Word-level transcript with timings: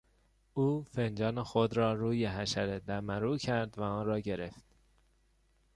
او 0.53 0.83
فنجان 0.83 1.43
خود 1.43 1.77
را 1.77 1.93
روی 1.93 2.25
حشره 2.25 2.79
دمرو 2.79 3.37
کرد 3.37 3.79
و 3.79 3.81
آن 3.83 4.05
را 4.05 4.19
گرفت. 4.19 4.75